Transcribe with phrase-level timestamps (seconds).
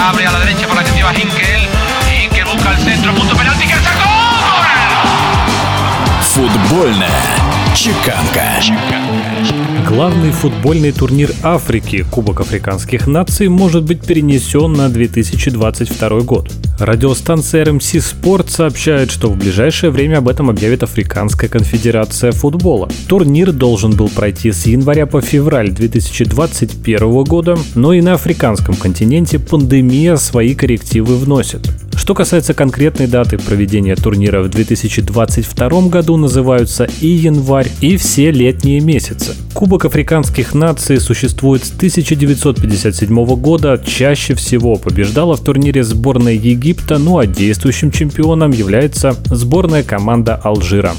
[0.00, 1.68] abre a la derecha por la que lleva Hinkel.
[2.10, 4.10] Hinkel busca el centro, punto penalti que sacó.
[6.20, 7.39] Футбольная
[7.75, 8.61] чеканка.
[9.87, 16.51] Главный футбольный турнир Африки, Кубок африканских наций, может быть перенесен на 2022 год.
[16.79, 22.89] Радиостанция RMC Sport сообщает, что в ближайшее время об этом объявит Африканская конфедерация футбола.
[23.07, 29.39] Турнир должен был пройти с января по февраль 2021 года, но и на африканском континенте
[29.39, 31.69] пандемия свои коррективы вносит.
[32.01, 38.79] Что касается конкретной даты проведения турнира в 2022 году, называются и январь, и все летние
[38.79, 39.35] месяцы.
[39.53, 47.19] Кубок африканских наций существует с 1957 года, чаще всего побеждала в турнире сборная Египта, ну
[47.19, 50.95] а действующим чемпионом является сборная команда Алжира.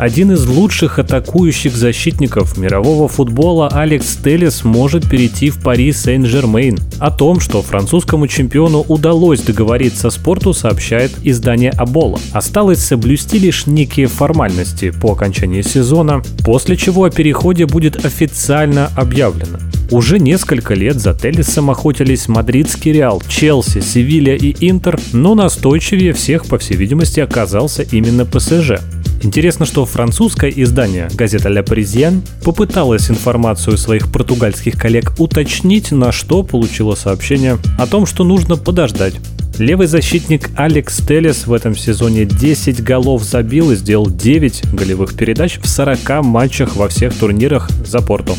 [0.00, 6.78] Один из лучших атакующих защитников мирового футбола Алекс Телес может перейти в Пари Сен-Жермейн.
[6.98, 12.18] О том, что французскому чемпиону удалось договориться спорту, сообщает издание Абола.
[12.32, 19.58] Осталось соблюсти лишь некие формальности по окончании сезона, после чего о переходе будет официально объявлено.
[19.90, 26.46] Уже несколько лет за Телесом охотились мадридский Реал, Челси, Севилья и Интер, но настойчивее всех,
[26.46, 28.80] по всей видимости, оказался именно ПСЖ.
[29.22, 36.42] Интересно, что французское издание газета «Ля Паризьен» попыталось информацию своих португальских коллег уточнить, на что
[36.42, 39.14] получило сообщение о том, что нужно подождать.
[39.58, 45.58] Левый защитник Алекс Телес в этом сезоне 10 голов забил и сделал 9 голевых передач
[45.62, 48.36] в 40 матчах во всех турнирах за Порту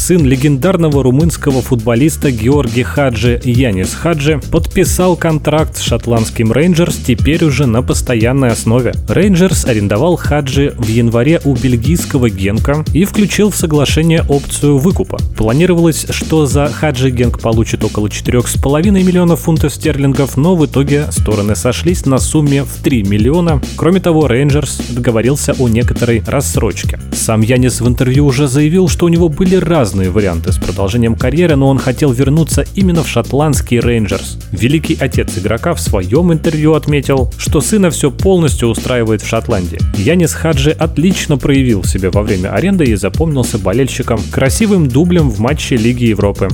[0.00, 7.66] сын легендарного румынского футболиста Георги Хаджи Янис Хаджи подписал контракт с шотландским Рейнджерс теперь уже
[7.66, 8.94] на постоянной основе.
[9.08, 15.18] Рейнджерс арендовал Хаджи в январе у бельгийского Генка и включил в соглашение опцию выкупа.
[15.36, 21.54] Планировалось, что за Хаджи Генк получит около 4,5 миллионов фунтов стерлингов, но в итоге стороны
[21.54, 23.60] сошлись на сумме в 3 миллиона.
[23.76, 26.98] Кроме того, Рейнджерс договорился о некоторой рассрочке.
[27.12, 31.16] Сам Янис в интервью уже заявил, что у него были разные разные варианты с продолжением
[31.16, 34.38] карьеры, но он хотел вернуться именно в шотландский Рейнджерс.
[34.52, 39.80] Великий отец игрока в своем интервью отметил, что сына все полностью устраивает в Шотландии.
[39.96, 45.74] Янис Хаджи отлично проявил себя во время аренды и запомнился болельщикам красивым дублем в матче
[45.74, 46.46] Лиги Европы.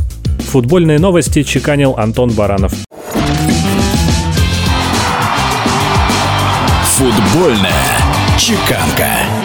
[0.49, 2.73] Футбольные новости чеканил Антон Баранов.
[6.85, 7.99] Футбольная
[8.39, 9.36] чеканка.